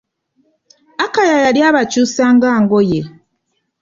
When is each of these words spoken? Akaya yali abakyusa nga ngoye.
Akaya 1.05 1.37
yali 1.45 1.59
abakyusa 1.69 2.23
nga 2.35 2.51
ngoye. 2.61 3.01